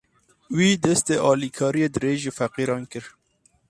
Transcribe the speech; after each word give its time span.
Wî, 0.57 0.69
destê 0.85 1.15
alîkariyê 1.29 1.87
dirêjî 1.95 2.31
feqîran 2.37 2.83
kir. 2.91 3.05